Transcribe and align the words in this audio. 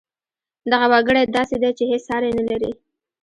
دغه 0.71 0.85
وګړی 0.91 1.23
داسې 1.37 1.55
دی 1.61 1.71
چې 1.77 1.83
هېڅ 1.91 2.01
ساری 2.09 2.29
نه 2.37 2.43
لري 2.49 2.71